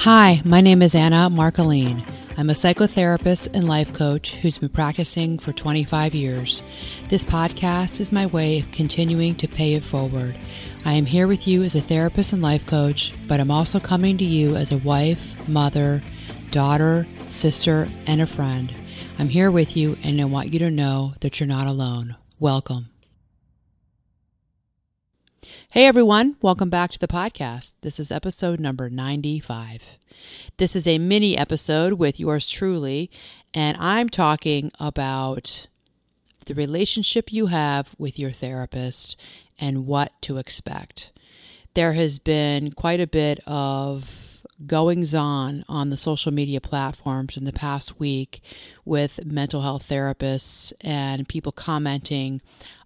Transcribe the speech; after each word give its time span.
Hi, 0.00 0.42
my 0.44 0.60
name 0.60 0.82
is 0.82 0.94
Anna 0.94 1.30
Marcoline. 1.30 2.04
I'm 2.36 2.50
a 2.50 2.52
psychotherapist 2.52 3.48
and 3.54 3.66
life 3.66 3.94
coach 3.94 4.34
who's 4.34 4.58
been 4.58 4.68
practicing 4.68 5.38
for 5.38 5.52
25 5.52 6.14
years. 6.14 6.62
This 7.08 7.24
podcast 7.24 7.98
is 7.98 8.12
my 8.12 8.26
way 8.26 8.60
of 8.60 8.70
continuing 8.70 9.34
to 9.36 9.48
pay 9.48 9.72
it 9.72 9.82
forward. 9.82 10.36
I 10.84 10.92
am 10.92 11.06
here 11.06 11.26
with 11.26 11.48
you 11.48 11.64
as 11.64 11.74
a 11.74 11.80
therapist 11.80 12.34
and 12.34 12.42
life 12.42 12.66
coach, 12.66 13.14
but 13.26 13.40
I'm 13.40 13.50
also 13.50 13.80
coming 13.80 14.18
to 14.18 14.24
you 14.24 14.54
as 14.54 14.70
a 14.70 14.78
wife, 14.78 15.48
mother, 15.48 16.02
daughter, 16.50 17.06
sister, 17.30 17.88
and 18.06 18.20
a 18.20 18.26
friend. 18.26 18.72
I'm 19.18 19.30
here 19.30 19.50
with 19.50 19.76
you, 19.76 19.96
and 20.02 20.20
I 20.20 20.26
want 20.26 20.52
you 20.52 20.58
to 20.60 20.70
know 20.70 21.14
that 21.20 21.40
you're 21.40 21.48
not 21.48 21.66
alone. 21.66 22.16
Welcome. 22.38 22.90
Hey 25.70 25.86
everyone, 25.86 26.36
welcome 26.40 26.70
back 26.70 26.92
to 26.92 26.98
the 26.98 27.08
podcast. 27.08 27.74
This 27.82 27.98
is 27.98 28.10
episode 28.12 28.60
number 28.60 28.88
95. 28.88 29.82
This 30.58 30.76
is 30.76 30.86
a 30.86 30.98
mini 30.98 31.36
episode 31.36 31.94
with 31.94 32.20
yours 32.20 32.46
truly, 32.46 33.10
and 33.52 33.76
I'm 33.78 34.08
talking 34.08 34.70
about 34.78 35.66
the 36.46 36.54
relationship 36.54 37.32
you 37.32 37.46
have 37.46 37.94
with 37.98 38.16
your 38.18 38.30
therapist 38.30 39.16
and 39.58 39.86
what 39.86 40.12
to 40.22 40.38
expect. 40.38 41.10
There 41.74 41.94
has 41.94 42.20
been 42.20 42.72
quite 42.72 43.00
a 43.00 43.06
bit 43.06 43.40
of 43.44 44.46
goings 44.66 45.14
on 45.14 45.64
on 45.68 45.90
the 45.90 45.96
social 45.98 46.32
media 46.32 46.60
platforms 46.60 47.36
in 47.36 47.44
the 47.44 47.52
past 47.52 47.98
week 48.00 48.40
with 48.86 49.22
mental 49.26 49.60
health 49.60 49.86
therapists 49.86 50.72
and 50.80 51.28
people 51.28 51.52
commenting 51.52 52.40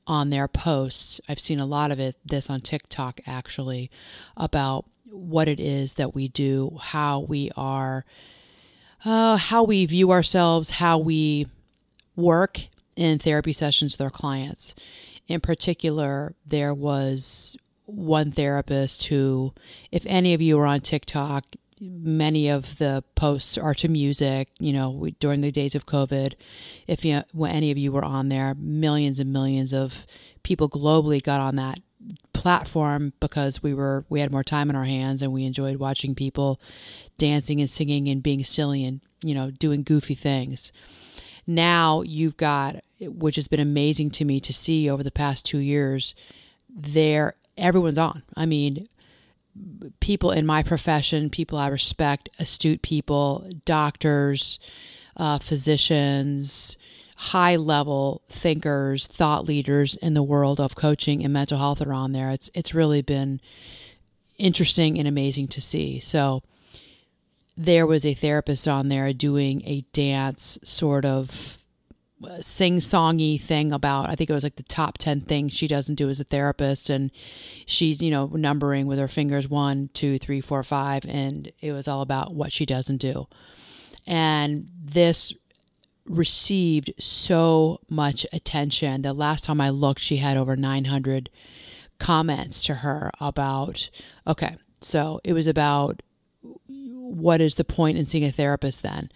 on 0.07 0.31
their 0.31 0.49
posts. 0.49 1.21
I've 1.29 1.41
seen 1.41 1.61
a 1.61 1.67
lot 1.67 1.91
of 1.91 2.01
it, 2.01 2.17
this 2.25 2.51
on 2.51 2.61
TikTok 2.61 3.21
actually, 3.27 3.91
about 4.37 4.87
what 5.11 5.49
it 5.49 5.61
is 5.61 5.95
that 5.95 6.15
we 6.15 6.29
do, 6.29 6.79
how 6.81 7.21
we 7.21 7.51
are, 7.57 8.05
uh, 9.05 9.37
how 9.37 9.65
we 9.65 9.87
view 9.87 10.11
ourselves, 10.11 10.73
how 10.73 10.99
we 10.99 11.47
work 12.17 12.61
in 12.97 13.19
therapy 13.19 13.53
sessions 13.53 13.95
with 13.95 14.05
our 14.05 14.11
clients. 14.11 14.75
In 15.27 15.41
particular, 15.41 16.35
there 16.47 16.75
was 16.75 17.57
one 17.87 18.31
therapist 18.31 19.07
who, 19.07 19.53
if 19.91 20.05
any 20.07 20.35
of 20.35 20.43
you 20.43 20.59
are 20.59 20.67
on 20.67 20.81
TikTok, 20.81 21.45
many 21.81 22.49
of 22.49 22.79
the 22.79 23.03
posts 23.15 23.57
are 23.57 23.75
to 23.75 23.89
music. 23.89 24.49
You 24.59 24.73
know, 24.73 24.91
we, 24.91 25.13
during 25.13 25.41
the 25.41 25.51
days 25.51 25.75
of 25.75 25.87
COVID, 25.87 26.35
if 26.87 27.05
you, 27.05 27.23
when 27.33 27.53
any 27.53 27.71
of 27.71 27.79
you 27.79 27.91
were 27.93 28.05
on 28.05 28.29
there, 28.29 28.55
millions 28.55 29.19
and 29.19 29.33
millions 29.33 29.73
of 29.73 30.07
people 30.43 30.69
globally 30.69 31.23
got 31.23 31.41
on 31.41 31.57
that 31.57 31.79
platform 32.33 33.13
because 33.21 33.63
we 33.63 33.75
were 33.75 34.05
we 34.09 34.21
had 34.21 34.33
more 34.33 34.43
time 34.43 34.71
in 34.71 34.77
our 34.77 34.85
hands 34.85 35.21
and 35.21 35.33
we 35.33 35.45
enjoyed 35.45 35.77
watching 35.77 36.15
people 36.15 36.59
dancing 37.19 37.61
and 37.61 37.69
singing 37.69 38.09
and 38.09 38.23
being 38.23 38.43
silly 38.43 38.85
and 38.85 39.03
you 39.23 39.35
know 39.35 39.51
doing 39.51 39.83
goofy 39.83 40.15
things. 40.15 40.73
Now 41.47 42.01
you've 42.01 42.39
got 42.39 42.77
which 43.01 43.37
has 43.37 43.49
been 43.49 43.61
amazing 43.61 44.11
to 44.13 44.25
me 44.25 44.41
to 44.41 44.53
see 44.53 44.89
over 44.89 45.03
the 45.03 45.11
past 45.11 45.45
2 45.45 45.59
years 45.59 46.15
there 46.75 47.35
everyone's 47.59 47.99
on. 47.99 48.23
I 48.35 48.47
mean, 48.47 48.89
people 50.01 50.31
in 50.31 50.47
my 50.47 50.63
profession, 50.63 51.31
people 51.31 51.59
I 51.59 51.69
respect, 51.69 52.29
astute 52.39 52.83
people, 52.83 53.51
doctors, 53.65 54.59
uh, 55.17 55.39
physicians, 55.39 56.77
high 57.17 57.57
level 57.57 58.23
thinkers, 58.31 59.07
thought 59.07 59.47
leaders 59.47 59.95
in 59.97 60.15
the 60.15 60.23
world 60.23 60.61
of 60.61 60.75
coaching 60.75 61.23
and 61.23 61.33
mental 61.33 61.59
health 61.59 61.85
are 61.85 61.93
on 61.93 62.13
there. 62.13 62.31
It's 62.31 62.51
it's 62.55 62.75
really 62.75 63.03
been 63.03 63.41
interesting 64.39 64.99
and 64.99 65.07
amazing 65.07 65.49
to 65.49 65.61
see. 65.61 66.01
So 66.01 66.43
there 67.57 67.87
was 67.87 68.07
a 68.07 68.15
therapist 68.15 68.67
on 68.67 68.89
there 68.89 69.13
doing 69.13 69.63
a 69.67 69.85
dance 69.93 70.59
sort 70.65 71.05
of 71.05 71.60
sing 72.41 72.79
songy 72.79 73.41
thing 73.41 73.73
about 73.73 74.09
I 74.09 74.15
think 74.15 74.31
it 74.31 74.35
was 74.35 74.43
like 74.43 74.57
the 74.57 74.63
top 74.63 74.99
10 74.99 75.23
things 75.23 75.53
she 75.53 75.67
doesn't 75.67 75.95
do 75.95 76.11
as 76.11 76.21
a 76.21 76.25
therapist 76.25 76.91
and 76.91 77.11
she's 77.67 78.03
you 78.03 78.11
know 78.11 78.27
numbering 78.27 78.87
with 78.87 78.99
her 78.99 79.09
fingers 79.09 79.49
one 79.49 79.89
two 79.95 80.19
three 80.19 80.41
four 80.41 80.63
five 80.63 81.05
and 81.07 81.51
it 81.61 81.73
was 81.73 81.89
all 81.89 82.03
about 82.03 82.35
what 82.35 82.53
she 82.53 82.67
doesn't 82.67 82.99
do. 82.99 83.27
And 84.07 84.69
this 84.83 85.33
received 86.07 86.93
so 86.99 87.81
much 87.89 88.27
attention. 88.33 89.03
The 89.03 89.13
last 89.13 89.45
time 89.45 89.61
I 89.61 89.71
looked 89.71 90.01
she 90.01 90.17
had 90.17 90.37
over 90.37 90.57
900 90.57 91.31
comments 91.99 92.63
to 92.65 92.77
her 92.77 93.11
about 93.21 93.91
okay 94.27 94.57
so 94.81 95.21
it 95.23 95.35
was 95.35 95.47
about 95.47 96.03
what 97.11 97.41
is 97.41 97.57
the 97.57 97.65
point 97.65 97.99
in 97.99 98.07
seeing 98.07 98.25
a 98.25 98.33
therapist 98.33 98.83
then? 98.83 99.11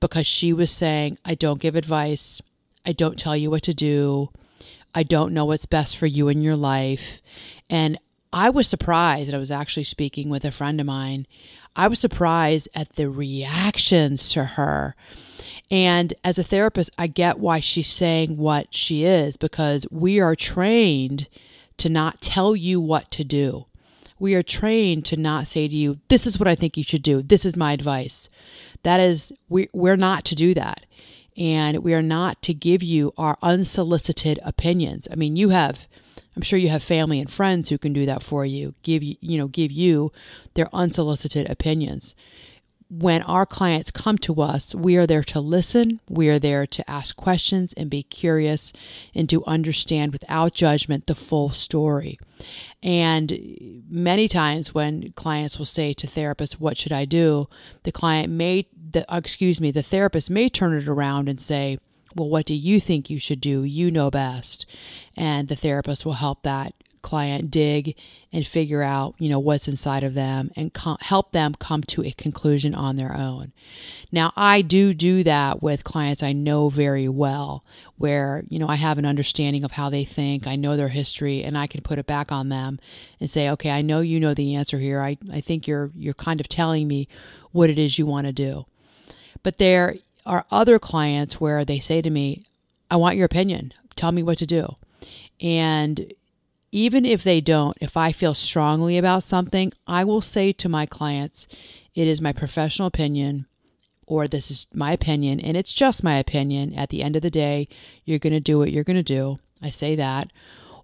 Because 0.00 0.26
she 0.26 0.52
was 0.52 0.70
saying, 0.70 1.18
I 1.24 1.34
don't 1.34 1.60
give 1.60 1.76
advice. 1.76 2.40
I 2.84 2.92
don't 2.92 3.18
tell 3.18 3.36
you 3.36 3.50
what 3.50 3.62
to 3.64 3.74
do. 3.74 4.30
I 4.94 5.02
don't 5.02 5.34
know 5.34 5.44
what's 5.44 5.66
best 5.66 5.96
for 5.96 6.06
you 6.06 6.28
in 6.28 6.42
your 6.42 6.56
life. 6.56 7.20
And 7.70 7.98
I 8.32 8.50
was 8.50 8.68
surprised, 8.68 9.28
and 9.28 9.36
I 9.36 9.38
was 9.38 9.50
actually 9.50 9.84
speaking 9.84 10.28
with 10.28 10.44
a 10.44 10.50
friend 10.50 10.80
of 10.80 10.86
mine. 10.86 11.26
I 11.76 11.88
was 11.88 11.98
surprised 11.98 12.68
at 12.74 12.96
the 12.96 13.08
reactions 13.08 14.28
to 14.30 14.44
her. 14.44 14.94
And 15.70 16.14
as 16.24 16.38
a 16.38 16.44
therapist, 16.44 16.90
I 16.98 17.06
get 17.06 17.38
why 17.38 17.60
she's 17.60 17.88
saying 17.88 18.36
what 18.36 18.74
she 18.74 19.04
is 19.04 19.36
because 19.36 19.86
we 19.90 20.18
are 20.18 20.34
trained 20.34 21.28
to 21.76 21.88
not 21.88 22.20
tell 22.20 22.56
you 22.56 22.80
what 22.80 23.10
to 23.12 23.24
do 23.24 23.66
we 24.18 24.34
are 24.34 24.42
trained 24.42 25.04
to 25.06 25.16
not 25.16 25.46
say 25.46 25.68
to 25.68 25.74
you, 25.74 25.98
this 26.08 26.26
is 26.26 26.38
what 26.38 26.48
I 26.48 26.54
think 26.54 26.76
you 26.76 26.84
should 26.84 27.02
do. 27.02 27.22
This 27.22 27.44
is 27.44 27.56
my 27.56 27.72
advice. 27.72 28.28
That 28.82 29.00
is, 29.00 29.32
we, 29.48 29.68
we're 29.72 29.96
not 29.96 30.24
to 30.26 30.34
do 30.34 30.54
that. 30.54 30.86
And 31.36 31.78
we 31.78 31.94
are 31.94 32.02
not 32.02 32.42
to 32.42 32.54
give 32.54 32.82
you 32.82 33.12
our 33.16 33.38
unsolicited 33.42 34.40
opinions. 34.42 35.06
I 35.10 35.14
mean, 35.14 35.36
you 35.36 35.50
have, 35.50 35.86
I'm 36.34 36.42
sure 36.42 36.58
you 36.58 36.68
have 36.68 36.82
family 36.82 37.20
and 37.20 37.30
friends 37.30 37.68
who 37.68 37.78
can 37.78 37.92
do 37.92 38.06
that 38.06 38.22
for 38.22 38.44
you, 38.44 38.74
give 38.82 39.02
you, 39.02 39.16
you 39.20 39.38
know, 39.38 39.46
give 39.46 39.70
you 39.70 40.12
their 40.54 40.68
unsolicited 40.72 41.48
opinions 41.48 42.14
when 42.90 43.22
our 43.22 43.44
clients 43.44 43.90
come 43.90 44.16
to 44.18 44.40
us, 44.40 44.74
we 44.74 44.96
are 44.96 45.06
there 45.06 45.24
to 45.24 45.40
listen, 45.40 46.00
we 46.08 46.28
are 46.30 46.38
there 46.38 46.66
to 46.66 46.90
ask 46.90 47.16
questions 47.16 47.74
and 47.74 47.90
be 47.90 48.02
curious 48.02 48.72
and 49.14 49.28
to 49.28 49.44
understand 49.44 50.12
without 50.12 50.54
judgment 50.54 51.06
the 51.06 51.14
full 51.14 51.50
story. 51.50 52.18
And 52.82 53.84
many 53.90 54.26
times 54.26 54.72
when 54.72 55.12
clients 55.12 55.58
will 55.58 55.66
say 55.66 55.92
to 55.94 56.06
therapists, 56.06 56.54
What 56.54 56.78
should 56.78 56.92
I 56.92 57.04
do? 57.04 57.48
the 57.82 57.92
client 57.92 58.32
may, 58.32 58.66
the, 58.90 59.04
excuse 59.10 59.60
me, 59.60 59.70
the 59.70 59.82
therapist 59.82 60.30
may 60.30 60.48
turn 60.48 60.72
it 60.72 60.88
around 60.88 61.28
and 61.28 61.40
say, 61.40 61.78
well, 62.14 62.28
what 62.28 62.46
do 62.46 62.54
you 62.54 62.80
think 62.80 63.10
you 63.10 63.18
should 63.18 63.40
do? 63.40 63.62
You 63.64 63.90
know 63.90 64.10
best. 64.10 64.66
And 65.16 65.48
the 65.48 65.56
therapist 65.56 66.06
will 66.06 66.14
help 66.14 66.42
that 66.42 66.74
client 67.02 67.50
dig 67.50 67.96
and 68.32 68.46
figure 68.46 68.82
out, 68.82 69.14
you 69.18 69.28
know, 69.28 69.38
what's 69.38 69.68
inside 69.68 70.04
of 70.04 70.14
them 70.14 70.50
and 70.56 70.76
help 71.00 71.32
them 71.32 71.54
come 71.58 71.82
to 71.82 72.04
a 72.04 72.12
conclusion 72.12 72.74
on 72.74 72.96
their 72.96 73.16
own. 73.16 73.52
Now, 74.12 74.32
I 74.36 74.62
do 74.62 74.92
do 74.92 75.22
that 75.24 75.62
with 75.62 75.84
clients 75.84 76.22
I 76.22 76.32
know 76.32 76.68
very 76.68 77.08
well, 77.08 77.64
where, 77.96 78.44
you 78.48 78.58
know, 78.58 78.68
I 78.68 78.76
have 78.76 78.98
an 78.98 79.06
understanding 79.06 79.64
of 79.64 79.72
how 79.72 79.90
they 79.90 80.04
think, 80.04 80.46
I 80.46 80.56
know 80.56 80.76
their 80.76 80.88
history, 80.88 81.42
and 81.42 81.56
I 81.56 81.66
can 81.66 81.82
put 81.82 81.98
it 81.98 82.06
back 82.06 82.30
on 82.30 82.48
them 82.48 82.78
and 83.20 83.30
say, 83.30 83.48
okay, 83.50 83.70
I 83.70 83.82
know 83.82 84.00
you 84.00 84.20
know 84.20 84.34
the 84.34 84.54
answer 84.54 84.78
here. 84.78 85.00
I, 85.00 85.18
I 85.32 85.40
think 85.40 85.66
you're 85.66 85.90
you're 85.96 86.14
kind 86.14 86.40
of 86.40 86.48
telling 86.48 86.86
me 86.86 87.08
what 87.52 87.70
it 87.70 87.78
is 87.78 87.98
you 87.98 88.06
want 88.06 88.26
to 88.26 88.32
do. 88.32 88.66
But 89.42 89.58
there 89.58 89.96
are 90.26 90.44
other 90.50 90.78
clients 90.78 91.40
where 91.40 91.64
they 91.64 91.78
say 91.78 92.02
to 92.02 92.10
me, 92.10 92.44
I 92.90 92.96
want 92.96 93.16
your 93.16 93.26
opinion. 93.26 93.72
Tell 93.96 94.12
me 94.12 94.22
what 94.22 94.38
to 94.38 94.46
do. 94.46 94.76
And 95.40 96.12
even 96.70 97.04
if 97.04 97.22
they 97.22 97.40
don't, 97.40 97.76
if 97.80 97.96
I 97.96 98.12
feel 98.12 98.34
strongly 98.34 98.98
about 98.98 99.22
something, 99.22 99.72
I 99.86 100.04
will 100.04 100.20
say 100.20 100.52
to 100.52 100.68
my 100.68 100.86
clients, 100.86 101.46
it 101.94 102.06
is 102.06 102.20
my 102.20 102.32
professional 102.32 102.88
opinion 102.88 103.46
or 104.06 104.26
this 104.26 104.50
is 104.50 104.66
my 104.72 104.92
opinion 104.92 105.38
and 105.40 105.56
it's 105.56 105.72
just 105.72 106.02
my 106.02 106.18
opinion. 106.18 106.74
At 106.74 106.88
the 106.88 107.02
end 107.02 107.16
of 107.16 107.22
the 107.22 107.30
day, 107.30 107.68
you're 108.04 108.18
going 108.18 108.32
to 108.32 108.40
do 108.40 108.58
what 108.58 108.72
you're 108.72 108.84
going 108.84 108.96
to 108.96 109.02
do. 109.02 109.38
I 109.62 109.70
say 109.70 109.94
that. 109.96 110.32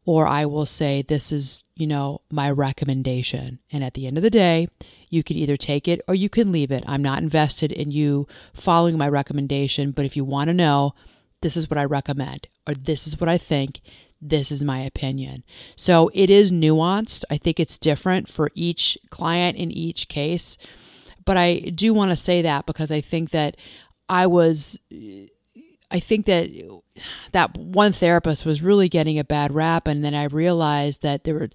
Or 0.07 0.27
I 0.27 0.45
will 0.45 0.67
say, 0.67 1.01
this 1.01 1.33
is, 1.33 1.65
you 1.77 1.87
know, 1.87 2.21
my 2.31 2.51
recommendation. 2.51 3.59
And 3.73 3.83
at 3.83 3.95
the 3.95 4.07
end 4.07 4.19
of 4.19 4.23
the 4.23 4.29
day, 4.29 4.69
you 5.09 5.23
can 5.23 5.37
either 5.37 5.57
take 5.57 5.89
it 5.89 6.03
or 6.07 6.15
you 6.15 6.29
can 6.29 6.53
leave 6.53 6.71
it. 6.71 6.85
I'm 6.87 7.03
not 7.03 7.23
invested 7.23 7.73
in 7.73 7.91
you 7.91 8.29
following 8.53 8.99
my 8.99 9.09
recommendation, 9.09 9.93
but 9.93 10.05
if 10.05 10.15
you 10.15 10.23
want 10.23 10.49
to 10.49 10.55
know, 10.55 10.95
this 11.41 11.57
is 11.57 11.71
what 11.71 11.79
I 11.79 11.85
recommend, 11.85 12.49
or 12.67 12.75
this 12.75 13.07
is 13.07 13.19
what 13.19 13.31
I 13.31 13.39
think, 13.39 13.81
this 14.21 14.51
is 14.51 14.65
my 14.65 14.81
opinion. 14.81 15.45
So 15.77 16.11
it 16.15 16.31
is 16.31 16.51
nuanced. 16.51 17.25
I 17.31 17.37
think 17.37 17.61
it's 17.61 17.79
different 17.79 18.29
for 18.29 18.51
each 18.55 18.97
client 19.11 19.57
in 19.57 19.71
each 19.71 20.09
case. 20.09 20.57
But 21.25 21.37
I 21.37 21.59
do 21.61 21.95
want 21.95 22.11
to 22.11 22.17
say 22.17 22.43
that 22.43 22.67
because 22.67 22.91
I 22.91 23.01
think 23.01 23.31
that 23.31 23.57
I 24.09 24.27
was 24.27 24.79
I 25.91 26.01
think 26.01 26.27
that 26.27 26.51
that 27.33 27.57
one 27.57 27.93
therapist 27.93 28.45
was 28.45 28.63
really 28.63 28.89
getting 28.89 29.19
a 29.19 29.25
bad 29.25 29.55
rap 29.55 29.87
and 29.87 30.05
then 30.05 30.15
I 30.15 30.25
realized 30.25 31.03
that 31.03 31.25
there 31.25 31.35
were 31.35 31.51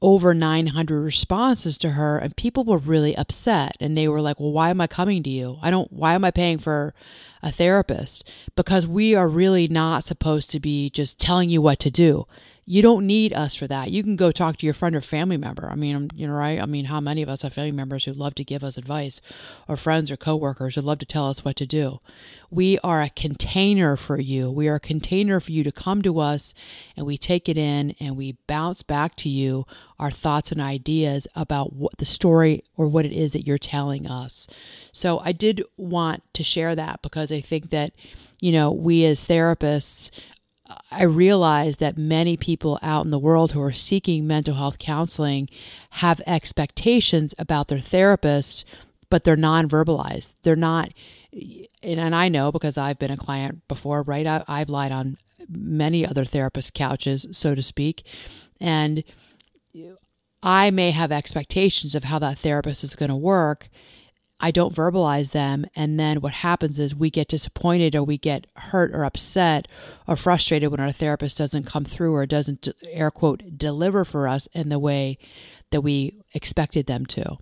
over 0.00 0.32
900 0.32 1.00
responses 1.00 1.76
to 1.78 1.90
her 1.90 2.18
and 2.18 2.36
people 2.36 2.62
were 2.64 2.78
really 2.78 3.16
upset 3.16 3.76
and 3.80 3.96
they 3.96 4.06
were 4.06 4.20
like 4.20 4.38
well 4.38 4.52
why 4.52 4.70
am 4.70 4.80
i 4.80 4.86
coming 4.86 5.22
to 5.22 5.30
you? 5.30 5.58
I 5.60 5.70
don't 5.70 5.92
why 5.92 6.14
am 6.14 6.24
i 6.24 6.30
paying 6.30 6.58
for 6.58 6.94
a 7.42 7.50
therapist? 7.50 8.24
Because 8.54 8.86
we 8.86 9.14
are 9.14 9.28
really 9.28 9.66
not 9.66 10.04
supposed 10.04 10.50
to 10.50 10.60
be 10.60 10.90
just 10.90 11.18
telling 11.18 11.50
you 11.50 11.60
what 11.60 11.78
to 11.80 11.90
do 11.90 12.26
you 12.70 12.82
don't 12.82 13.06
need 13.06 13.32
us 13.32 13.54
for 13.54 13.66
that. 13.66 13.90
You 13.90 14.02
can 14.02 14.14
go 14.14 14.30
talk 14.30 14.58
to 14.58 14.66
your 14.66 14.74
friend 14.74 14.94
or 14.94 15.00
family 15.00 15.38
member. 15.38 15.70
I 15.70 15.74
mean, 15.74 16.10
you 16.14 16.26
know, 16.26 16.34
right? 16.34 16.60
I 16.60 16.66
mean, 16.66 16.84
how 16.84 17.00
many 17.00 17.22
of 17.22 17.28
us 17.30 17.40
have 17.40 17.54
family 17.54 17.72
members 17.72 18.04
who 18.04 18.12
love 18.12 18.34
to 18.34 18.44
give 18.44 18.62
us 18.62 18.76
advice 18.76 19.22
or 19.66 19.78
friends 19.78 20.10
or 20.10 20.18
coworkers 20.18 20.74
who 20.74 20.82
love 20.82 20.98
to 20.98 21.06
tell 21.06 21.30
us 21.30 21.42
what 21.42 21.56
to 21.56 21.66
do? 21.66 22.00
We 22.50 22.78
are 22.84 23.00
a 23.00 23.08
container 23.08 23.96
for 23.96 24.20
you. 24.20 24.50
We 24.50 24.68
are 24.68 24.74
a 24.74 24.80
container 24.80 25.40
for 25.40 25.50
you 25.50 25.64
to 25.64 25.72
come 25.72 26.02
to 26.02 26.20
us 26.20 26.52
and 26.94 27.06
we 27.06 27.16
take 27.16 27.48
it 27.48 27.56
in 27.56 27.94
and 28.00 28.18
we 28.18 28.36
bounce 28.46 28.82
back 28.82 29.16
to 29.16 29.30
you 29.30 29.64
our 29.98 30.10
thoughts 30.10 30.52
and 30.52 30.60
ideas 30.60 31.26
about 31.34 31.72
what 31.72 31.96
the 31.96 32.04
story 32.04 32.64
or 32.76 32.86
what 32.86 33.06
it 33.06 33.12
is 33.12 33.32
that 33.32 33.46
you're 33.46 33.56
telling 33.56 34.06
us. 34.06 34.46
So 34.92 35.20
I 35.24 35.32
did 35.32 35.64
want 35.78 36.22
to 36.34 36.42
share 36.42 36.74
that 36.74 37.00
because 37.00 37.32
I 37.32 37.40
think 37.40 37.70
that 37.70 37.94
you 38.40 38.52
know, 38.52 38.70
we 38.70 39.04
as 39.04 39.26
therapists 39.26 40.10
I 40.90 41.02
realize 41.04 41.78
that 41.78 41.96
many 41.96 42.36
people 42.36 42.78
out 42.82 43.04
in 43.04 43.10
the 43.10 43.18
world 43.18 43.52
who 43.52 43.62
are 43.62 43.72
seeking 43.72 44.26
mental 44.26 44.54
health 44.54 44.78
counseling 44.78 45.48
have 45.90 46.20
expectations 46.26 47.34
about 47.38 47.68
their 47.68 47.80
therapist, 47.80 48.64
but 49.10 49.24
they're 49.24 49.36
non 49.36 49.68
verbalized. 49.68 50.34
They're 50.42 50.56
not, 50.56 50.92
and, 51.32 52.00
and 52.00 52.14
I 52.14 52.28
know 52.28 52.52
because 52.52 52.76
I've 52.76 52.98
been 52.98 53.10
a 53.10 53.16
client 53.16 53.66
before, 53.68 54.02
right? 54.02 54.26
I, 54.26 54.44
I've 54.46 54.68
lied 54.68 54.92
on 54.92 55.16
many 55.48 56.06
other 56.06 56.24
therapist 56.24 56.74
couches, 56.74 57.26
so 57.32 57.54
to 57.54 57.62
speak. 57.62 58.04
And 58.60 59.04
I 60.42 60.70
may 60.70 60.90
have 60.90 61.10
expectations 61.10 61.94
of 61.94 62.04
how 62.04 62.18
that 62.20 62.38
therapist 62.38 62.84
is 62.84 62.94
going 62.94 63.10
to 63.10 63.16
work. 63.16 63.68
I 64.40 64.50
don't 64.50 64.74
verbalize 64.74 65.32
them. 65.32 65.66
And 65.74 65.98
then 65.98 66.20
what 66.20 66.32
happens 66.32 66.78
is 66.78 66.94
we 66.94 67.10
get 67.10 67.28
disappointed 67.28 67.96
or 67.96 68.04
we 68.04 68.18
get 68.18 68.46
hurt 68.56 68.92
or 68.92 69.04
upset 69.04 69.66
or 70.06 70.16
frustrated 70.16 70.70
when 70.70 70.80
our 70.80 70.92
therapist 70.92 71.38
doesn't 71.38 71.66
come 71.66 71.84
through 71.84 72.14
or 72.14 72.24
doesn't, 72.26 72.68
air 72.88 73.10
quote, 73.10 73.58
deliver 73.58 74.04
for 74.04 74.28
us 74.28 74.46
in 74.52 74.68
the 74.68 74.78
way 74.78 75.18
that 75.70 75.80
we 75.80 76.20
expected 76.34 76.86
them 76.86 77.04
to. 77.06 77.38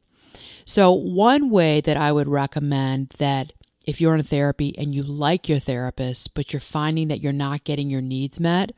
So, 0.65 0.93
one 0.93 1.51
way 1.51 1.81
that 1.83 1.97
I 1.97 2.13
would 2.13 2.29
recommend 2.29 3.11
that 3.19 3.53
if 3.87 4.01
you're 4.01 4.17
in 4.17 4.23
therapy 4.25 4.77
and 4.77 4.95
you 4.95 5.03
like 5.03 5.49
your 5.49 5.61
therapist, 5.61 6.35
but 6.35 6.53
you're 6.53 6.61
finding 6.61 7.09
that 7.09 7.21
you're 7.21 7.33
not 7.33 7.65
getting 7.65 7.89
your 7.89 8.03
needs 8.03 8.41
met, 8.41 8.73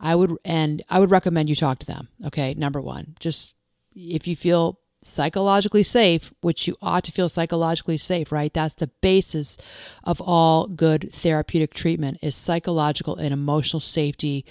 I 0.00 0.16
would, 0.16 0.36
and 0.44 0.82
I 0.90 0.98
would 0.98 1.12
recommend 1.12 1.48
you 1.48 1.54
talk 1.54 1.78
to 1.78 1.86
them. 1.86 2.08
Okay. 2.26 2.54
Number 2.54 2.80
one, 2.80 3.14
just 3.20 3.54
if 3.94 4.26
you 4.26 4.34
feel 4.34 4.80
psychologically 5.02 5.82
safe, 5.82 6.32
which 6.40 6.66
you 6.66 6.76
ought 6.80 7.04
to 7.04 7.12
feel 7.12 7.28
psychologically 7.28 7.98
safe, 7.98 8.30
right? 8.30 8.52
That's 8.52 8.74
the 8.74 8.86
basis 8.86 9.58
of 10.04 10.20
all 10.20 10.66
good 10.68 11.10
therapeutic 11.12 11.74
treatment 11.74 12.18
is 12.22 12.36
psychological 12.36 13.16
and 13.16 13.32
emotional 13.32 13.80
safety 13.80 14.44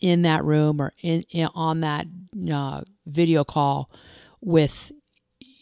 in 0.00 0.22
that 0.22 0.44
room 0.44 0.80
or 0.80 0.92
in, 1.00 1.22
in 1.30 1.48
on 1.54 1.80
that 1.80 2.06
uh, 2.52 2.82
video 3.06 3.44
call 3.44 3.90
with 4.40 4.92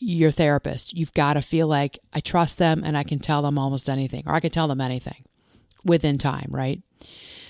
your 0.00 0.33
therapist. 0.33 0.93
You've 0.93 1.15
got 1.15 1.35
to 1.35 1.43
feel 1.43 1.69
like 1.69 1.99
I 2.12 2.21
trust 2.21 2.59
them 2.59 2.83
and 2.85 2.99
I 2.99 3.05
can 3.05 3.21
tell 3.21 3.43
them 3.43 3.56
almost 3.56 3.89
anything 3.89 4.25
or 4.27 4.35
I 4.35 4.41
can 4.41 4.50
tell 4.50 4.67
them 4.67 4.81
anything 4.81 5.25
within 5.85 6.19
time, 6.19 6.49
right? 6.50 6.83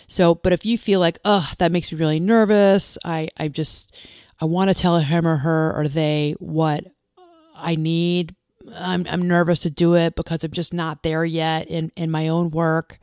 So, 0.07 0.35
but 0.35 0.53
if 0.53 0.67
you 0.67 0.77
feel 0.77 1.01
like, 1.01 1.19
oh, 1.25 1.51
that 1.57 1.73
makes 1.73 1.91
me 1.91 1.99
really 1.99 2.21
nervous, 2.21 2.99
I, 3.03 3.31
I 3.39 3.49
just, 3.49 3.91
I 4.43 4.45
want 4.45 4.71
to 4.71 4.75
tell 4.75 4.99
him 4.99 5.25
or 5.25 5.37
her 5.37 5.73
or 5.77 5.87
they 5.87 6.35
what 6.41 6.85
I 7.55 7.77
need. 7.77 8.35
I'm, 8.75 9.07
I'm 9.09 9.29
nervous 9.29 9.61
to 9.61 9.71
do 9.71 9.95
it 9.95 10.17
because 10.17 10.43
I'm 10.43 10.51
just 10.51 10.75
not 10.75 11.05
there 11.05 11.25
yet 11.25 11.69
in, 11.69 11.93
in 11.95 12.11
my 12.11 12.27
own 12.27 12.51
work. 12.51 12.99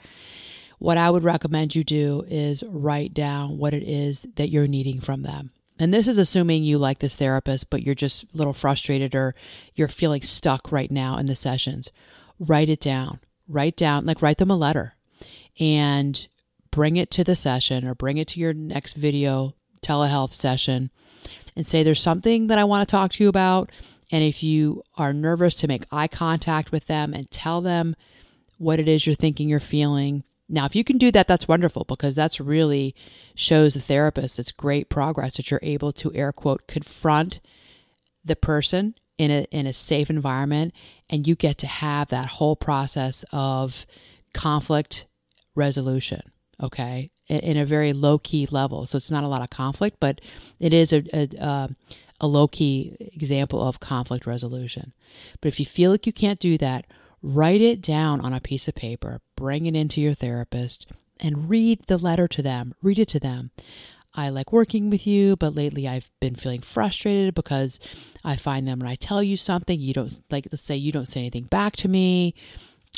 What 0.80 0.98
I 0.98 1.10
would 1.10 1.24
recommend 1.24 1.76
you 1.76 1.86
do 1.86 2.26
is 2.28 2.62
write 2.68 3.14
down 3.14 3.58
what 3.58 3.74
it 3.74 3.84
is 3.84 4.28
that 4.36 4.50
you're 4.50 4.68
needing 4.68 5.00
from 5.00 5.22
them. 5.22 5.52
And 5.80 5.94
this 5.94 6.10
is 6.10 6.18
assuming 6.18 6.66
you 6.66 6.78
like 6.78 7.00
this 7.00 7.16
therapist, 7.16 7.70
but 7.70 7.84
you're 7.84 7.96
just 7.96 8.24
a 8.24 8.28
little 8.34 8.52
frustrated 8.52 9.16
or 9.16 9.34
you're 9.76 9.88
feeling 9.88 10.22
stuck 10.22 10.74
right 10.74 10.92
now 10.92 11.18
in 11.18 11.28
the 11.28 11.38
sessions. 11.38 11.90
Write 12.38 12.68
it 12.68 12.82
down. 12.82 13.22
Write 13.48 13.78
down, 13.78 14.06
like 14.06 14.22
write 14.22 14.40
them 14.40 14.52
a 14.52 14.58
letter 14.58 14.96
and 15.58 16.28
bring 16.70 16.98
it 16.98 17.10
to 17.12 17.24
the 17.24 17.38
session 17.38 17.88
or 17.88 17.96
bring 17.96 18.18
it 18.18 18.28
to 18.28 18.42
your 18.42 18.52
next 18.52 18.96
video 18.96 19.56
telehealth 19.82 20.34
session 20.34 20.92
and 21.60 21.68
say, 21.68 21.84
There's 21.84 22.02
something 22.02 22.48
that 22.48 22.58
I 22.58 22.64
want 22.64 22.88
to 22.88 22.92
talk 22.92 23.12
to 23.12 23.24
you 23.24 23.28
about. 23.28 23.70
And 24.14 24.24
if 24.24 24.42
you 24.42 24.82
are 24.96 25.12
nervous 25.12 25.56
to 25.56 25.68
make 25.68 25.84
eye 25.92 26.08
contact 26.08 26.72
with 26.72 26.88
them 26.88 27.14
and 27.14 27.30
tell 27.30 27.60
them 27.60 27.98
what 28.58 28.80
it 28.80 28.88
is 28.88 29.06
you're 29.06 29.14
thinking 29.14 29.50
you're 29.50 29.60
feeling. 29.60 30.24
Now, 30.48 30.66
if 30.66 30.74
you 30.74 30.86
can 30.86 30.98
do 30.98 31.12
that, 31.12 31.28
that's 31.28 31.50
wonderful 31.50 31.84
because 31.84 32.16
that's 32.16 32.40
really 32.40 32.96
shows 33.36 33.74
the 33.74 33.82
therapist 33.82 34.40
it's 34.40 34.54
great 34.54 34.90
progress 34.90 35.36
that 35.36 35.52
you're 35.52 35.60
able 35.62 35.92
to 35.94 36.14
air 36.16 36.32
quote 36.32 36.66
confront 36.66 37.42
the 38.24 38.38
person 38.38 38.96
in 39.18 39.30
a 39.30 39.46
in 39.52 39.68
a 39.68 39.74
safe 39.74 40.10
environment 40.10 40.74
and 41.10 41.28
you 41.28 41.36
get 41.36 41.58
to 41.58 41.68
have 41.68 42.08
that 42.08 42.28
whole 42.28 42.56
process 42.56 43.24
of 43.32 43.86
conflict 44.34 45.08
resolution 45.56 46.22
okay 46.62 47.12
in 47.30 47.58
a 47.58 47.66
very 47.66 47.94
low 47.94 48.18
key 48.18 48.48
level. 48.50 48.86
So 48.86 48.98
it's 48.98 49.12
not 49.12 49.24
a 49.24 49.28
lot 49.28 49.42
of 49.42 49.50
conflict, 49.50 49.98
but 50.00 50.20
it 50.60 50.74
is 50.74 50.92
a, 50.92 51.04
a, 51.14 51.70
a 52.20 52.28
low 52.28 52.48
key 52.48 52.98
example 53.14 53.62
of 53.62 53.80
conflict 53.80 54.26
resolution. 54.26 54.94
But 55.40 55.50
if 55.50 55.60
you 55.60 55.66
feel 55.66 55.92
like 55.92 56.08
you 56.08 56.14
can't 56.14 56.40
do 56.40 56.58
that, 56.58 56.86
write 57.22 57.62
it 57.62 57.82
down 57.82 58.20
on 58.22 58.34
a 58.34 58.42
piece 58.42 58.68
of 58.68 58.76
paper, 58.76 59.22
bring 59.36 59.66
it 59.66 59.76
into 59.76 60.02
your 60.02 60.14
therapist, 60.14 60.88
and 61.20 61.50
read 61.50 61.84
the 61.88 61.98
letter 61.98 62.28
to 62.28 62.42
them. 62.42 62.74
Read 62.82 63.00
it 63.00 63.08
to 63.10 63.20
them. 63.20 63.52
I 64.16 64.30
like 64.30 64.52
working 64.52 64.90
with 64.90 65.06
you, 65.06 65.36
but 65.36 65.54
lately 65.54 65.88
I've 65.88 66.10
been 66.20 66.34
feeling 66.36 66.62
frustrated 66.62 67.36
because 67.36 67.80
I 68.24 68.38
find 68.38 68.68
that 68.68 68.80
when 68.80 68.88
I 68.88 68.96
tell 68.96 69.22
you 69.22 69.38
something, 69.38 69.80
you 69.80 69.94
don't 69.94 70.20
like, 70.32 70.48
let's 70.52 70.64
say 70.64 70.76
you 70.76 70.92
don't 70.92 71.08
say 71.08 71.20
anything 71.20 71.44
back 71.44 71.76
to 71.78 71.88
me 71.88 72.34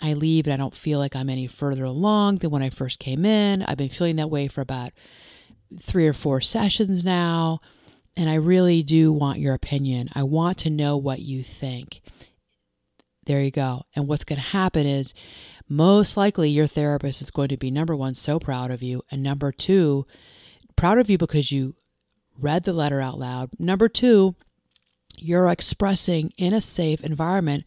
I 0.02 0.14
leave 0.14 0.48
and 0.48 0.54
I 0.54 0.58
don't 0.58 0.76
feel 0.76 1.00
like 1.00 1.16
I'm 1.16 1.30
any 1.30 1.48
further 1.48 1.84
along 1.84 2.38
than 2.38 2.50
when 2.50 2.64
I 2.64 2.70
first 2.70 3.00
came 3.00 3.26
in. 3.26 3.64
I've 3.64 3.78
been 3.78 3.90
feeling 3.90 4.16
that 4.18 4.30
way 4.30 4.48
for 4.48 4.62
about 4.62 4.92
three 5.80 6.08
or 6.08 6.14
four 6.14 6.42
sessions 6.42 7.04
now. 7.04 7.62
And 8.18 8.30
I 8.30 8.36
really 8.36 8.84
do 8.84 9.12
want 9.12 9.40
your 9.40 9.54
opinion. 9.54 10.10
I 10.14 10.24
want 10.24 10.58
to 10.60 10.70
know 10.70 10.98
what 10.98 11.20
you 11.20 11.44
think. 11.44 12.02
There 13.26 13.42
you 13.42 13.52
go. 13.52 13.84
And 13.96 14.08
what's 14.08 14.24
going 14.26 14.42
to 14.42 14.48
happen 14.48 14.86
is 14.86 15.14
most 15.70 16.18
likely 16.18 16.50
your 16.50 16.68
therapist 16.68 17.22
is 17.22 17.32
going 17.32 17.50
to 17.50 17.58
be 17.58 17.72
number 17.72 17.96
one, 17.96 18.14
so 18.16 18.40
proud 18.40 18.72
of 18.72 18.84
you. 18.84 19.04
And 19.10 19.24
number 19.24 19.52
two, 19.52 20.06
proud 20.76 20.98
of 20.98 21.10
you 21.10 21.18
because 21.18 21.52
you 21.52 21.76
read 22.38 22.64
the 22.64 22.74
letter 22.74 23.00
out 23.00 23.20
loud. 23.20 23.52
Number 23.58 23.88
two, 23.88 24.36
you're 25.18 25.50
expressing 25.50 26.34
in 26.38 26.54
a 26.54 26.62
safe 26.62 27.02
environment 27.04 27.64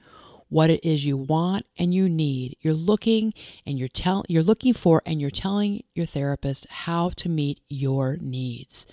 what 0.55 0.71
it 0.71 0.85
is 0.85 1.05
you 1.05 1.17
want 1.17 1.67
and 1.77 1.93
you 1.93 2.09
need. 2.09 2.57
You're 2.61 2.75
looking 2.75 3.35
and 3.67 3.77
you're 3.77 3.89
tell 3.89 4.25
you're 4.29 4.45
looking 4.45 4.73
for 4.73 5.03
and 5.05 5.21
you're 5.21 5.29
telling 5.29 5.83
your 5.97 6.07
therapist 6.07 6.65
how 6.71 7.11
to 7.17 7.29
meet 7.29 7.59
your 7.69 8.19
needs. 8.21 8.87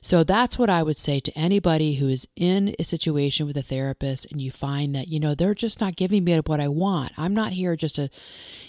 So 0.00 0.24
that's 0.24 0.58
what 0.58 0.68
I 0.68 0.82
would 0.82 0.96
say 0.96 1.20
to 1.20 1.38
anybody 1.38 1.94
who 1.94 2.08
is 2.08 2.26
in 2.34 2.74
a 2.80 2.82
situation 2.82 3.46
with 3.46 3.56
a 3.56 3.62
therapist 3.62 4.26
and 4.32 4.42
you 4.42 4.50
find 4.50 4.96
that, 4.96 5.08
you 5.08 5.20
know, 5.20 5.36
they're 5.36 5.54
just 5.54 5.80
not 5.80 5.94
giving 5.94 6.24
me 6.24 6.40
what 6.40 6.58
I 6.58 6.66
want. 6.66 7.12
I'm 7.16 7.34
not 7.34 7.52
here 7.52 7.76
just 7.76 7.94
to, 7.94 8.10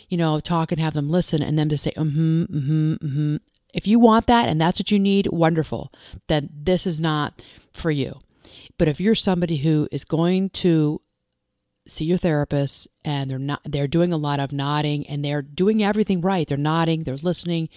you 0.08 0.18
know, 0.18 0.40
talk 0.40 0.72
and 0.72 0.80
have 0.80 0.94
them 0.94 1.10
listen 1.10 1.42
and 1.42 1.58
then 1.58 1.70
to 1.70 1.78
say, 1.78 1.92
mm-hmm, 1.98 2.44
mm-hmm, 2.44 2.94
mm-hmm. 2.94 3.36
If 3.74 3.88
you 3.88 3.98
want 3.98 4.28
that 4.28 4.48
and 4.48 4.62
that's 4.62 4.80
what 4.80 4.92
you 4.92 5.00
need, 5.00 5.26
wonderful. 5.32 5.92
Then 6.28 6.50
this 6.54 6.86
is 6.86 7.00
not 7.00 7.42
for 7.74 7.90
you. 7.90 8.20
But 8.78 8.88
if 8.88 9.00
you're 9.00 9.16
somebody 9.16 9.58
who 9.58 9.88
is 9.92 10.06
going 10.06 10.52
to 10.52 11.02
see 11.88 12.06
your 12.06 12.18
therapist 12.18 12.88
and 13.04 13.30
they're 13.30 13.40
not 13.40 13.62
they're 13.66 13.88
doing 13.88 14.14
a 14.14 14.18
lot 14.18 14.40
of 14.40 14.52
nodding 14.52 15.08
and 15.08 15.24
they're 15.24 15.42
doing 15.42 15.84
everything 15.84 16.22
right 16.22 16.48
they're 16.48 16.58
nodding 16.58 17.04
they're 17.04 17.18
listening 17.18 17.70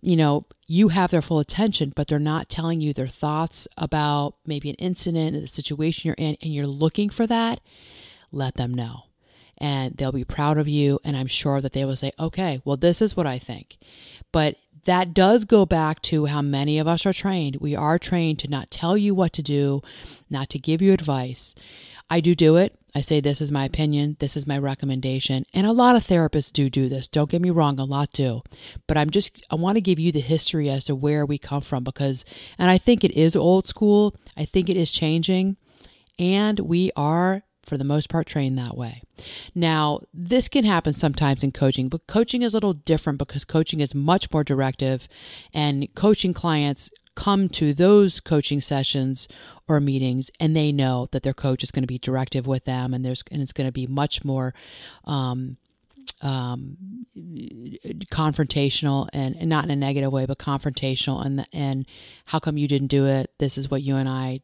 you 0.00 0.16
know 0.16 0.46
you 0.66 0.88
have 0.88 1.10
their 1.10 1.22
full 1.22 1.38
attention 1.38 1.92
but 1.94 2.08
they're 2.08 2.18
not 2.18 2.48
telling 2.48 2.80
you 2.80 2.92
their 2.92 3.08
thoughts 3.08 3.66
about 3.76 4.34
maybe 4.46 4.68
an 4.70 4.76
incident 4.76 5.40
the 5.40 5.48
situation 5.48 6.08
you're 6.08 6.14
in 6.14 6.36
and 6.42 6.54
you're 6.54 6.66
looking 6.66 7.10
for 7.10 7.26
that 7.26 7.60
let 8.32 8.54
them 8.54 8.74
know 8.74 9.04
and 9.58 9.96
they'll 9.96 10.12
be 10.12 10.24
proud 10.24 10.58
of 10.58 10.68
you 10.68 10.98
and 11.04 11.16
i'm 11.16 11.26
sure 11.26 11.60
that 11.60 11.72
they 11.72 11.84
will 11.84 11.96
say 11.96 12.12
okay 12.18 12.60
well 12.64 12.76
this 12.76 13.00
is 13.00 13.16
what 13.16 13.26
i 13.26 13.38
think 13.38 13.78
but 14.32 14.56
that 14.86 15.12
does 15.12 15.44
go 15.44 15.66
back 15.66 16.00
to 16.00 16.26
how 16.26 16.40
many 16.40 16.78
of 16.78 16.86
us 16.86 17.04
are 17.04 17.12
trained. 17.12 17.56
We 17.56 17.76
are 17.76 17.98
trained 17.98 18.38
to 18.40 18.48
not 18.48 18.70
tell 18.70 18.96
you 18.96 19.14
what 19.14 19.32
to 19.34 19.42
do, 19.42 19.82
not 20.30 20.48
to 20.50 20.58
give 20.58 20.80
you 20.80 20.92
advice. 20.92 21.54
I 22.08 22.20
do 22.20 22.34
do 22.34 22.56
it. 22.56 22.78
I 22.94 23.02
say, 23.02 23.20
this 23.20 23.42
is 23.42 23.52
my 23.52 23.66
opinion, 23.66 24.16
this 24.20 24.38
is 24.38 24.46
my 24.46 24.56
recommendation. 24.56 25.44
And 25.52 25.66
a 25.66 25.72
lot 25.72 25.96
of 25.96 26.06
therapists 26.06 26.50
do 26.50 26.70
do 26.70 26.88
this. 26.88 27.06
Don't 27.06 27.30
get 27.30 27.42
me 27.42 27.50
wrong, 27.50 27.78
a 27.78 27.84
lot 27.84 28.10
do. 28.12 28.42
But 28.86 28.96
I'm 28.96 29.10
just, 29.10 29.44
I 29.50 29.56
want 29.56 29.76
to 29.76 29.82
give 29.82 29.98
you 29.98 30.12
the 30.12 30.20
history 30.20 30.70
as 30.70 30.84
to 30.84 30.94
where 30.94 31.26
we 31.26 31.36
come 31.36 31.60
from 31.60 31.84
because, 31.84 32.24
and 32.58 32.70
I 32.70 32.78
think 32.78 33.04
it 33.04 33.10
is 33.10 33.36
old 33.36 33.68
school. 33.68 34.16
I 34.34 34.46
think 34.46 34.70
it 34.70 34.78
is 34.78 34.90
changing. 34.90 35.58
And 36.18 36.60
we 36.60 36.90
are 36.96 37.42
for 37.66 37.76
the 37.76 37.84
most 37.84 38.08
part 38.08 38.26
trained 38.26 38.56
that 38.56 38.76
way. 38.76 39.02
Now, 39.54 40.00
this 40.14 40.48
can 40.48 40.64
happen 40.64 40.94
sometimes 40.94 41.42
in 41.42 41.52
coaching, 41.52 41.88
but 41.88 42.06
coaching 42.06 42.42
is 42.42 42.54
a 42.54 42.56
little 42.56 42.72
different 42.72 43.18
because 43.18 43.44
coaching 43.44 43.80
is 43.80 43.94
much 43.94 44.32
more 44.32 44.44
directive 44.44 45.08
and 45.52 45.92
coaching 45.94 46.32
clients 46.32 46.90
come 47.16 47.48
to 47.48 47.74
those 47.74 48.20
coaching 48.20 48.60
sessions 48.60 49.26
or 49.66 49.80
meetings 49.80 50.30
and 50.38 50.54
they 50.54 50.70
know 50.70 51.08
that 51.10 51.24
their 51.24 51.34
coach 51.34 51.64
is 51.64 51.72
going 51.72 51.82
to 51.82 51.88
be 51.88 51.98
directive 51.98 52.46
with 52.46 52.64
them 52.64 52.94
and 52.94 53.04
there's 53.04 53.24
and 53.32 53.42
it's 53.42 53.52
going 53.52 53.66
to 53.66 53.72
be 53.72 53.86
much 53.86 54.24
more 54.24 54.54
um, 55.04 55.56
um, 56.22 56.76
confrontational 58.10 59.08
and, 59.12 59.36
and, 59.36 59.48
not 59.48 59.64
in 59.64 59.70
a 59.70 59.76
negative 59.76 60.12
way, 60.12 60.24
but 60.24 60.38
confrontational. 60.38 61.24
And 61.24 61.46
and 61.52 61.86
how 62.26 62.38
come 62.38 62.56
you 62.56 62.68
didn't 62.68 62.88
do 62.88 63.06
it? 63.06 63.30
This 63.38 63.58
is 63.58 63.70
what 63.70 63.82
you 63.82 63.96
and 63.96 64.08
I 64.08 64.40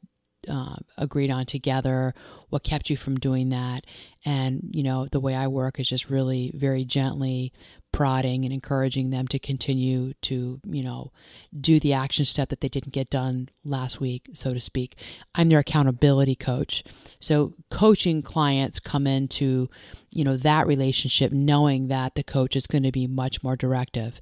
uh, 0.48 0.76
agreed 0.96 1.30
on 1.30 1.46
together. 1.46 2.14
What 2.50 2.64
kept 2.64 2.90
you 2.90 2.96
from 2.96 3.18
doing 3.18 3.50
that? 3.50 3.84
And 4.24 4.70
you 4.72 4.82
know, 4.82 5.06
the 5.10 5.20
way 5.20 5.34
I 5.34 5.48
work 5.48 5.80
is 5.80 5.88
just 5.88 6.10
really 6.10 6.52
very 6.54 6.84
gently 6.84 7.52
prodding 7.92 8.44
and 8.44 8.52
encouraging 8.52 9.10
them 9.10 9.28
to 9.28 9.38
continue 9.38 10.14
to, 10.22 10.60
you 10.64 10.82
know, 10.82 11.12
do 11.60 11.78
the 11.78 11.92
action 11.92 12.24
step 12.24 12.48
that 12.48 12.62
they 12.62 12.68
didn't 12.68 12.92
get 12.92 13.10
done 13.10 13.50
last 13.64 14.00
week, 14.00 14.30
so 14.32 14.54
to 14.54 14.60
speak. 14.60 14.96
I'm 15.34 15.50
their 15.50 15.58
accountability 15.58 16.34
coach. 16.34 16.82
So 17.20 17.52
coaching 17.70 18.22
clients 18.22 18.80
come 18.80 19.06
into, 19.06 19.68
you 20.10 20.24
know, 20.24 20.38
that 20.38 20.66
relationship 20.66 21.32
knowing 21.32 21.88
that 21.88 22.14
the 22.14 22.22
coach 22.22 22.56
is 22.56 22.66
going 22.66 22.82
to 22.82 22.92
be 22.92 23.06
much 23.06 23.42
more 23.42 23.56
directive. 23.56 24.20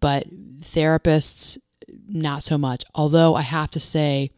But 0.00 0.26
therapists, 0.60 1.56
not 2.08 2.42
so 2.42 2.58
much. 2.58 2.84
Although 2.94 3.36
I 3.36 3.42
have 3.42 3.70
to 3.70 3.80
say, 3.80 4.32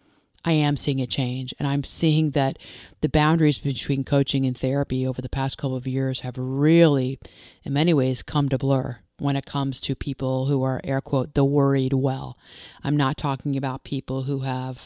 I 0.47 0.53
am 0.53 0.77
seeing 0.77 1.01
a 1.01 1.07
change. 1.09 1.53
And 1.59 1.67
I'm 1.67 1.83
seeing 1.83 2.31
that 2.31 2.57
the 3.01 3.09
boundaries 3.09 3.59
between 3.59 4.05
coaching 4.05 4.47
and 4.47 4.57
therapy 4.57 5.05
over 5.05 5.21
the 5.21 5.29
past 5.29 5.59
couple 5.59 5.77
of 5.77 5.89
years 5.89 6.21
have 6.21 6.39
really, 6.39 7.19
in 7.65 7.73
many 7.73 7.93
ways, 7.93 8.23
come 8.23 8.49
to 8.51 8.57
blur 8.57 9.01
when 9.19 9.35
it 9.35 9.45
comes 9.45 9.81
to 9.81 9.97
people 9.97 10.47
who 10.47 10.63
are, 10.63 10.81
air 10.85 11.01
quote, 11.01 11.35
the 11.35 11.45
worried 11.45 11.93
well. 11.93 12.39
I'm 12.85 12.97
not 12.97 13.17
talking 13.17 13.57
about 13.57 13.83
people 13.83 14.23
who 14.23 14.41
have, 14.41 14.79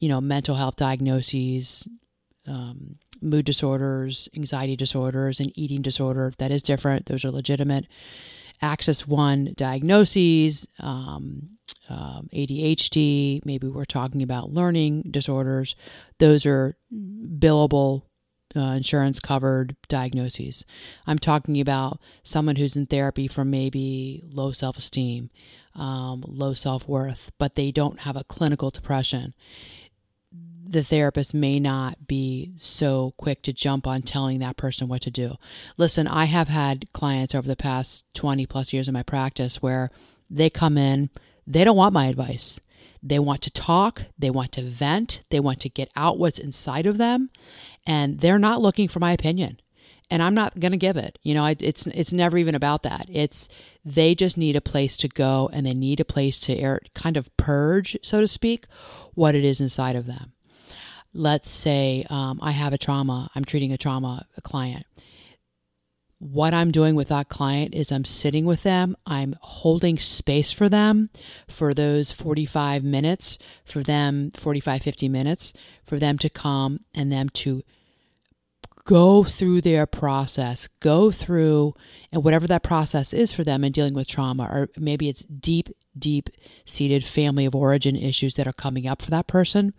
you 0.00 0.08
know, 0.08 0.20
mental 0.20 0.56
health 0.56 0.76
diagnoses, 0.76 1.86
um, 2.48 2.96
mood 3.20 3.44
disorders, 3.44 4.28
anxiety 4.34 4.76
disorders, 4.76 5.38
and 5.38 5.52
eating 5.56 5.82
disorder. 5.82 6.32
That 6.38 6.50
is 6.50 6.62
different. 6.62 7.06
Those 7.06 7.24
are 7.24 7.30
legitimate. 7.30 7.86
Axis 8.62 9.06
1 9.06 9.54
diagnoses, 9.56 10.68
um, 10.80 11.50
um, 11.88 12.28
ADHD, 12.32 13.44
maybe 13.44 13.68
we're 13.68 13.84
talking 13.84 14.22
about 14.22 14.52
learning 14.52 15.08
disorders. 15.10 15.76
Those 16.18 16.46
are 16.46 16.76
billable, 16.92 18.02
uh, 18.56 18.60
insurance 18.72 19.20
covered 19.20 19.76
diagnoses. 19.88 20.64
I'm 21.06 21.18
talking 21.18 21.60
about 21.60 22.00
someone 22.22 22.56
who's 22.56 22.76
in 22.76 22.86
therapy 22.86 23.28
for 23.28 23.44
maybe 23.44 24.22
low 24.24 24.52
self 24.52 24.78
esteem, 24.78 25.30
um, 25.74 26.24
low 26.26 26.54
self 26.54 26.88
worth, 26.88 27.30
but 27.38 27.54
they 27.54 27.70
don't 27.70 28.00
have 28.00 28.16
a 28.16 28.24
clinical 28.24 28.70
depression 28.70 29.34
the 30.68 30.82
therapist 30.82 31.32
may 31.34 31.60
not 31.60 32.06
be 32.06 32.52
so 32.56 33.14
quick 33.16 33.42
to 33.42 33.52
jump 33.52 33.86
on 33.86 34.02
telling 34.02 34.40
that 34.40 34.56
person 34.56 34.88
what 34.88 35.02
to 35.02 35.10
do. 35.10 35.36
Listen, 35.76 36.06
I 36.08 36.24
have 36.24 36.48
had 36.48 36.92
clients 36.92 37.34
over 37.34 37.46
the 37.46 37.56
past 37.56 38.04
20 38.14 38.46
plus 38.46 38.72
years 38.72 38.88
in 38.88 38.94
my 38.94 39.02
practice 39.02 39.62
where 39.62 39.90
they 40.28 40.50
come 40.50 40.76
in, 40.76 41.10
they 41.46 41.64
don't 41.64 41.76
want 41.76 41.94
my 41.94 42.06
advice. 42.06 42.58
They 43.02 43.18
want 43.18 43.42
to 43.42 43.50
talk, 43.50 44.02
they 44.18 44.30
want 44.30 44.52
to 44.52 44.62
vent, 44.62 45.20
they 45.30 45.38
want 45.38 45.60
to 45.60 45.68
get 45.68 45.90
out 45.94 46.18
what's 46.18 46.38
inside 46.38 46.86
of 46.86 46.98
them, 46.98 47.30
and 47.86 48.20
they're 48.20 48.38
not 48.38 48.60
looking 48.60 48.88
for 48.88 48.98
my 48.98 49.12
opinion. 49.12 49.60
And 50.10 50.22
I'm 50.22 50.34
not 50.34 50.58
going 50.58 50.72
to 50.72 50.78
give 50.78 50.96
it. 50.96 51.18
You 51.22 51.34
know, 51.34 51.46
it's 51.46 51.86
it's 51.86 52.12
never 52.12 52.38
even 52.38 52.54
about 52.54 52.84
that. 52.84 53.06
It's 53.12 53.48
they 53.84 54.14
just 54.14 54.36
need 54.36 54.54
a 54.54 54.60
place 54.60 54.96
to 54.98 55.08
go 55.08 55.50
and 55.52 55.66
they 55.66 55.74
need 55.74 55.98
a 55.98 56.04
place 56.04 56.38
to 56.42 56.56
air, 56.56 56.80
kind 56.94 57.16
of 57.16 57.36
purge, 57.36 57.96
so 58.02 58.20
to 58.20 58.28
speak, 58.28 58.66
what 59.14 59.34
it 59.34 59.44
is 59.44 59.60
inside 59.60 59.96
of 59.96 60.06
them 60.06 60.32
let's 61.16 61.50
say 61.50 62.06
um, 62.10 62.38
I 62.42 62.52
have 62.52 62.72
a 62.72 62.78
trauma, 62.78 63.30
I'm 63.34 63.44
treating 63.44 63.72
a 63.72 63.78
trauma 63.78 64.26
a 64.36 64.40
client. 64.40 64.86
What 66.18 66.54
I'm 66.54 66.70
doing 66.70 66.94
with 66.94 67.08
that 67.08 67.28
client 67.28 67.74
is 67.74 67.92
I'm 67.92 68.04
sitting 68.04 68.46
with 68.46 68.62
them, 68.62 68.96
I'm 69.06 69.34
holding 69.40 69.98
space 69.98 70.50
for 70.50 70.68
them 70.68 71.10
for 71.48 71.74
those 71.74 72.10
45 72.10 72.82
minutes, 72.84 73.38
for 73.64 73.82
them 73.82 74.30
45, 74.34 74.82
50 74.82 75.08
minutes, 75.08 75.52
for 75.84 75.98
them 75.98 76.16
to 76.18 76.30
come 76.30 76.80
and 76.94 77.12
them 77.12 77.28
to 77.30 77.62
go 78.86 79.24
through 79.24 79.60
their 79.60 79.84
process, 79.84 80.68
go 80.80 81.10
through, 81.10 81.74
and 82.12 82.24
whatever 82.24 82.46
that 82.46 82.62
process 82.62 83.12
is 83.12 83.32
for 83.32 83.44
them 83.44 83.64
in 83.64 83.72
dealing 83.72 83.94
with 83.94 84.06
trauma, 84.06 84.44
or 84.44 84.68
maybe 84.78 85.08
it's 85.08 85.24
deep, 85.24 85.68
deep 85.98 86.30
seated 86.64 87.04
family 87.04 87.44
of 87.44 87.54
origin 87.54 87.96
issues 87.96 88.36
that 88.36 88.46
are 88.46 88.52
coming 88.52 88.86
up 88.86 89.02
for 89.02 89.10
that 89.10 89.26
person. 89.26 89.74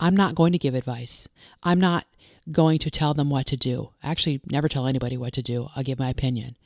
I'm 0.00 0.16
not 0.16 0.34
going 0.34 0.52
to 0.52 0.58
give 0.58 0.74
advice. 0.74 1.28
I'm 1.62 1.78
not 1.78 2.06
going 2.50 2.78
to 2.80 2.90
tell 2.90 3.14
them 3.14 3.28
what 3.30 3.46
to 3.46 3.56
do. 3.56 3.90
I 4.02 4.10
actually 4.10 4.40
never 4.50 4.68
tell 4.68 4.86
anybody 4.86 5.16
what 5.16 5.34
to 5.34 5.42
do. 5.42 5.68
I'll 5.76 5.84
give 5.84 5.98
my 5.98 6.08
opinion. 6.08 6.56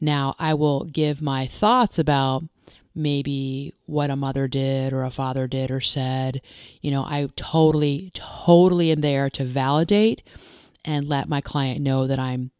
Now, 0.00 0.34
I 0.38 0.54
will 0.54 0.84
give 0.84 1.22
my 1.22 1.46
thoughts 1.46 1.98
about 1.98 2.44
maybe 2.94 3.72
what 3.86 4.10
a 4.10 4.16
mother 4.16 4.46
did 4.46 4.92
or 4.92 5.02
a 5.02 5.10
father 5.10 5.46
did 5.46 5.70
or 5.70 5.80
said. 5.80 6.42
You 6.82 6.90
know, 6.90 7.02
I 7.02 7.28
totally, 7.36 8.10
totally 8.14 8.92
am 8.92 9.00
there 9.00 9.30
to 9.30 9.44
validate 9.44 10.22
and 10.84 11.08
let 11.08 11.28
my 11.28 11.40
client 11.40 11.80
know 11.80 12.06
that 12.06 12.18
I'm 12.18 12.50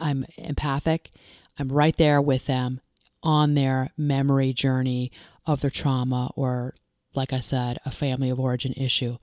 I'm 0.00 0.26
empathic. 0.36 1.12
I'm 1.58 1.70
right 1.70 1.96
there 1.96 2.20
with 2.20 2.46
them 2.46 2.80
on 3.22 3.54
their 3.54 3.90
memory 3.96 4.52
journey 4.52 5.12
of 5.46 5.60
their 5.60 5.70
trauma 5.70 6.32
or 6.34 6.74
like 7.14 7.32
I 7.32 7.38
said, 7.38 7.78
a 7.86 7.92
family 7.92 8.28
of 8.28 8.40
origin 8.40 8.72
issue 8.72 9.18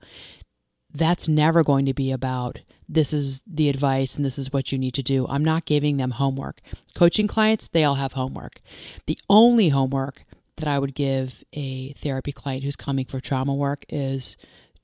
that's 0.94 1.28
never 1.28 1.62
going 1.62 1.86
to 1.86 1.94
be 1.94 2.10
about 2.12 2.60
this 2.88 3.12
is 3.12 3.42
the 3.46 3.68
advice 3.68 4.16
and 4.16 4.24
this 4.24 4.38
is 4.38 4.52
what 4.52 4.70
you 4.70 4.78
need 4.78 4.94
to 4.94 5.02
do. 5.02 5.26
I'm 5.28 5.44
not 5.44 5.64
giving 5.64 5.96
them 5.96 6.12
homework. 6.12 6.60
Coaching 6.94 7.26
clients, 7.26 7.68
they 7.68 7.84
all 7.84 7.94
have 7.94 8.12
homework. 8.12 8.60
The 9.06 9.18
only 9.30 9.70
homework 9.70 10.24
that 10.56 10.68
I 10.68 10.78
would 10.78 10.94
give 10.94 11.42
a 11.54 11.92
therapy 11.94 12.32
client 12.32 12.64
who's 12.64 12.76
coming 12.76 13.06
for 13.06 13.20
trauma 13.20 13.54
work 13.54 13.84
is 13.88 14.36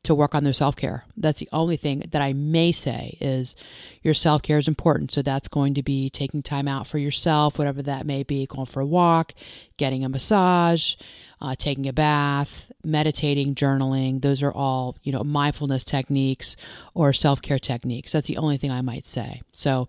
to 0.09 0.15
work 0.15 0.35
on 0.35 0.43
their 0.43 0.55
self 0.55 0.75
care. 0.75 1.05
That's 1.17 1.39
the 1.39 1.49
only 1.53 1.77
thing 1.77 2.03
that 2.11 2.23
I 2.23 2.33
may 2.33 2.73
say 2.73 3.19
is 3.21 3.55
your 4.03 4.15
self 4.15 4.43
care 4.43 4.59
is 4.59 4.67
important. 4.67 5.13
So 5.13 5.21
that's 5.21 5.49
going 5.49 5.75
to 5.75 5.83
be 5.83 6.09
taking 6.09 6.43
time 6.43 6.67
out 6.67 6.87
for 6.87 6.97
yourself, 6.97 7.59
whatever 7.59 7.83
that 7.83 8.07
may 8.07 8.23
be, 8.23 8.47
going 8.47 8.67
for 8.67 8.81
a 8.81 8.87
walk, 8.87 9.35
getting 9.77 10.05
a 10.05 10.09
massage, 10.09 10.95
uh, 11.43 11.55
taking 11.57 11.87
a 11.87 11.93
bath, 11.93 12.73
meditating, 12.83 13.55
journaling. 13.55 14.23
Those 14.23 14.43
are 14.43 14.53
all, 14.53 14.97
you 15.03 15.13
know, 15.13 15.23
mindfulness 15.23 15.85
techniques 15.85 16.57
or 16.95 17.13
self 17.13 17.43
care 17.43 17.59
techniques. 17.59 18.13
That's 18.13 18.29
the 18.29 18.39
only 18.39 18.57
thing 18.57 18.71
I 18.71 18.81
might 18.81 19.07
say. 19.07 19.43
So, 19.53 19.89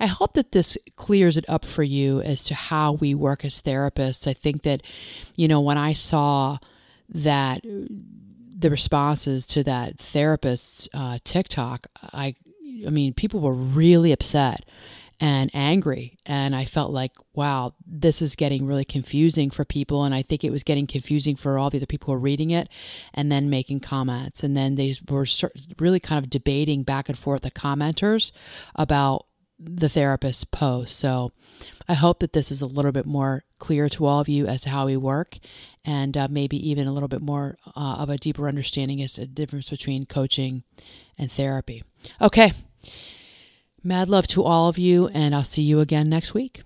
I 0.00 0.06
hope 0.06 0.34
that 0.34 0.50
this 0.50 0.76
clears 0.96 1.36
it 1.36 1.44
up 1.48 1.64
for 1.64 1.84
you 1.84 2.20
as 2.22 2.42
to 2.44 2.54
how 2.54 2.94
we 2.94 3.14
work 3.14 3.44
as 3.44 3.62
therapists. 3.62 4.26
I 4.26 4.32
think 4.32 4.62
that, 4.62 4.82
you 5.36 5.46
know, 5.46 5.60
when 5.60 5.78
I 5.78 5.92
saw 5.92 6.58
that 7.10 7.62
the 8.62 8.70
responses 8.70 9.46
to 9.46 9.62
that 9.64 9.98
therapist's 9.98 10.88
uh, 10.94 11.18
TikTok, 11.24 11.86
I, 12.12 12.34
I 12.86 12.90
mean, 12.90 13.12
people 13.12 13.40
were 13.40 13.52
really 13.52 14.12
upset 14.12 14.64
and 15.20 15.50
angry. 15.54 16.18
And 16.26 16.56
I 16.56 16.64
felt 16.64 16.90
like, 16.90 17.12
wow, 17.32 17.74
this 17.86 18.20
is 18.20 18.34
getting 18.34 18.66
really 18.66 18.84
confusing 18.84 19.50
for 19.50 19.64
people. 19.64 20.04
And 20.04 20.12
I 20.12 20.22
think 20.22 20.42
it 20.42 20.50
was 20.50 20.64
getting 20.64 20.86
confusing 20.86 21.36
for 21.36 21.58
all 21.58 21.70
the 21.70 21.78
other 21.78 21.86
people 21.86 22.06
who 22.06 22.12
were 22.12 22.18
reading 22.18 22.50
it 22.50 22.68
and 23.14 23.30
then 23.30 23.48
making 23.48 23.80
comments. 23.80 24.42
And 24.42 24.56
then 24.56 24.74
they 24.74 24.96
were 25.08 25.26
really 25.78 26.00
kind 26.00 26.22
of 26.22 26.28
debating 26.28 26.82
back 26.82 27.08
and 27.08 27.16
forth, 27.16 27.42
the 27.42 27.52
commenters, 27.52 28.32
about 28.74 29.26
the 29.64 29.88
therapist's 29.88 30.44
post. 30.44 30.98
So 30.98 31.32
I 31.88 31.94
hope 31.94 32.20
that 32.20 32.32
this 32.32 32.50
is 32.50 32.60
a 32.60 32.66
little 32.66 32.92
bit 32.92 33.06
more 33.06 33.44
clear 33.58 33.88
to 33.90 34.06
all 34.06 34.20
of 34.20 34.28
you 34.28 34.46
as 34.46 34.62
to 34.62 34.70
how 34.70 34.86
we 34.86 34.96
work 34.96 35.38
and 35.84 36.16
uh, 36.16 36.28
maybe 36.30 36.56
even 36.70 36.86
a 36.86 36.92
little 36.92 37.08
bit 37.08 37.22
more 37.22 37.56
uh, 37.76 37.96
of 37.98 38.10
a 38.10 38.18
deeper 38.18 38.48
understanding 38.48 39.02
as 39.02 39.14
to 39.14 39.22
the 39.22 39.26
difference 39.26 39.68
between 39.68 40.06
coaching 40.06 40.62
and 41.18 41.30
therapy. 41.30 41.82
Okay. 42.20 42.52
Mad 43.84 44.08
love 44.08 44.28
to 44.28 44.44
all 44.44 44.68
of 44.68 44.78
you, 44.78 45.08
and 45.08 45.34
I'll 45.34 45.42
see 45.42 45.62
you 45.62 45.80
again 45.80 46.08
next 46.08 46.34
week. 46.34 46.62